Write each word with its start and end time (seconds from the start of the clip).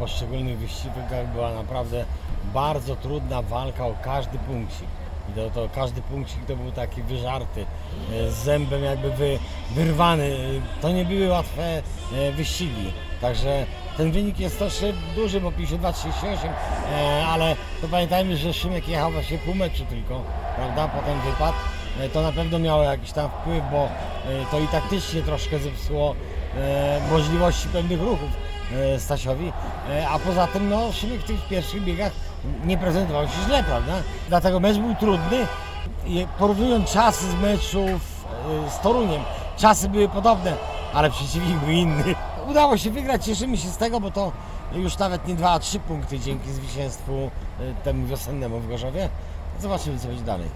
poszczególnych 0.00 0.58
wyścigach 0.58 1.26
była 1.32 1.52
naprawdę 1.52 2.04
bardzo 2.54 2.96
trudna 2.96 3.42
walka 3.42 3.86
o 3.86 3.94
każdy 4.04 4.38
punkcik. 4.38 4.88
I 5.28 5.32
to, 5.32 5.50
to 5.50 5.68
każdy 5.74 6.02
punkcik 6.02 6.46
to 6.46 6.56
był 6.56 6.72
taki 6.72 7.02
wyżarty, 7.02 7.66
e, 8.12 8.30
z 8.30 8.34
zębem 8.34 8.84
jakby 8.84 9.10
wy, 9.10 9.38
wyrwany. 9.70 10.24
E, 10.78 10.80
To 10.82 10.92
nie 10.92 11.04
były 11.04 11.28
łatwe 11.28 11.62
e, 12.14 12.32
wyścigi. 12.32 12.92
Także 13.20 13.66
ten 13.96 14.12
wynik 14.12 14.40
jest 14.40 14.58
troszkę 14.58 14.86
duży, 15.14 15.40
bo 15.40 15.50
52-38, 15.50 16.48
e, 16.92 17.26
ale 17.26 17.56
to 17.82 17.88
pamiętajmy, 17.88 18.36
że 18.36 18.52
Szymek 18.52 18.88
jechał 18.88 19.12
właśnie 19.12 19.38
pół 19.38 19.54
meczu 19.54 19.84
tylko, 19.84 20.22
prawda? 20.56 20.88
Potem 20.88 21.20
wypadł. 21.20 21.58
To 22.12 22.22
na 22.22 22.32
pewno 22.32 22.58
miało 22.58 22.82
jakiś 22.82 23.12
tam 23.12 23.30
wpływ, 23.30 23.62
bo 23.72 23.88
to 24.50 24.60
i 24.60 24.68
taktycznie 24.68 25.22
troszkę 25.22 25.58
zepsuło 25.58 26.14
możliwości 27.10 27.68
pewnych 27.68 28.00
ruchów 28.00 28.49
Stasiowi. 28.98 29.52
E, 29.90 30.08
A 30.08 30.18
poza 30.18 30.46
tym, 30.46 30.68
no, 30.68 30.92
Szymek 30.92 31.20
w 31.20 31.24
tych 31.24 31.48
pierwszych 31.48 31.84
biegach 31.84 32.12
nie 32.64 32.78
prezentował 32.78 33.26
się 33.26 33.32
źle, 33.46 33.64
prawda? 33.64 33.92
Dlatego 34.28 34.60
mecz 34.60 34.76
był 34.78 34.94
trudny. 34.94 35.46
Porównując 36.38 36.92
czasy 36.92 37.30
z 37.30 37.34
meczów 37.34 38.24
e, 38.66 38.70
z 38.70 38.80
Toruniem, 38.80 39.22
czasy 39.56 39.88
były 39.88 40.08
podobne, 40.08 40.54
ale 40.94 41.10
przeciwnik 41.10 41.56
był 41.58 41.70
inny. 41.70 42.14
Udało 42.48 42.76
się 42.78 42.90
wygrać, 42.90 43.24
cieszymy 43.24 43.56
się 43.56 43.68
z 43.68 43.76
tego, 43.76 44.00
bo 44.00 44.10
to 44.10 44.32
już 44.74 44.98
nawet 44.98 45.26
nie 45.26 45.34
dwa, 45.34 45.50
a 45.50 45.58
trzy 45.58 45.78
punkty 45.80 46.18
dzięki 46.18 46.52
zwycięstwu 46.52 47.12
e, 47.60 47.74
temu 47.84 48.06
wiosennemu 48.06 48.60
w 48.60 48.68
Gorzowie. 48.68 49.08
Zobaczymy, 49.60 49.98
co 49.98 50.08
będzie 50.08 50.24
dalej. 50.24 50.48